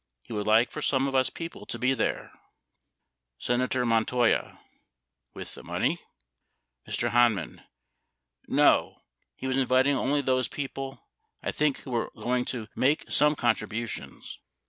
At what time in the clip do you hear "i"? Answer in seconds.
11.43-11.51